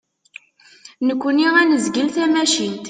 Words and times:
Nekni 1.07 1.47
ad 1.59 1.67
nezgel 1.69 2.09
tamacint. 2.15 2.79